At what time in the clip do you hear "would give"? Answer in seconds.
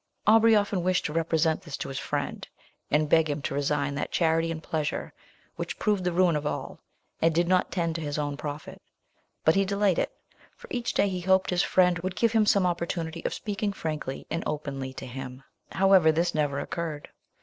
11.99-12.31